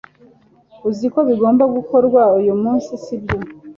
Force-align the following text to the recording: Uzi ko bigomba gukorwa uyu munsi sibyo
Uzi 0.89 1.07
ko 1.13 1.19
bigomba 1.29 1.63
gukorwa 1.75 2.21
uyu 2.39 2.53
munsi 2.63 2.91
sibyo 3.03 3.37